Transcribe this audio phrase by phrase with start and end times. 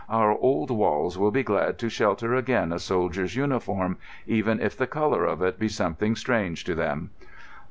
[0.09, 4.87] Our old walls will be glad to shelter again a soldier's uniform, even if the
[4.87, 7.11] colour of it be something strange to them."